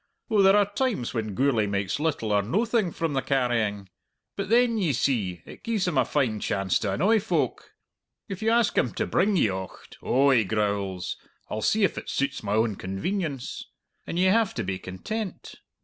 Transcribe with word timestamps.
Oh, 0.31 0.41
there 0.41 0.55
are 0.55 0.65
times 0.73 1.13
when 1.13 1.35
Gourlay 1.35 1.67
makes 1.67 1.99
little 1.99 2.31
or 2.31 2.41
noathing 2.41 2.91
from 2.91 3.13
the 3.13 3.21
carrying; 3.21 3.87
but 4.35 4.49
then, 4.49 4.79
ye 4.79 4.93
see, 4.93 5.43
it 5.45 5.63
gies 5.63 5.87
him 5.87 5.95
a 5.95 6.05
fine 6.05 6.39
chance 6.39 6.79
to 6.79 6.93
annoy 6.93 7.19
folk! 7.19 7.75
If 8.27 8.41
you 8.41 8.49
ask 8.49 8.75
him 8.75 8.93
to 8.95 9.05
bring 9.05 9.35
ye 9.35 9.49
ocht, 9.49 9.99
'Oh,' 10.01 10.31
he 10.31 10.43
growls, 10.43 11.17
'I'll 11.51 11.61
see 11.61 11.83
if 11.83 11.99
it 11.99 12.09
suits 12.09 12.41
my 12.41 12.53
own 12.55 12.77
convenience.' 12.77 13.67
And 14.07 14.17
ye 14.17 14.25
have 14.25 14.55
to 14.55 14.63
be 14.63 14.79
content. 14.79 15.53